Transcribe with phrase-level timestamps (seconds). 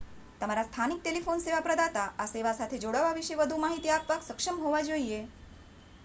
[0.41, 4.81] તમારા સ્થાનિક ટેલિફોન સેવા પ્રદાતા આ સેવા સાથે જોડાવા વિશે વધુ માહિતી આપવા સક્ષમ હોવા
[4.87, 5.21] જોઈએ